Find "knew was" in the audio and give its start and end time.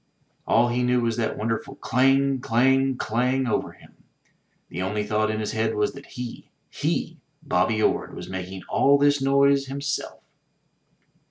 0.81-1.15